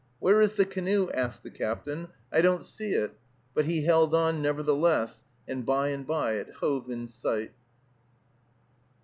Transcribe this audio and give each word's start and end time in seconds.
"Where 0.17 0.41
is 0.41 0.55
the 0.55 0.65
canoe?" 0.65 1.11
asked 1.13 1.43
the 1.43 1.51
captain, 1.51 2.07
"I 2.31 2.41
don't 2.41 2.65
see 2.65 2.93
it;" 2.93 3.11
but 3.53 3.65
he 3.65 3.83
held 3.83 4.15
on, 4.15 4.41
nevertheless, 4.41 5.23
and 5.47 5.63
by 5.63 5.89
and 5.89 6.07
by 6.07 6.37
it 6.37 6.53
hove 6.55 6.89
in 6.89 7.07
sight. 7.07 7.53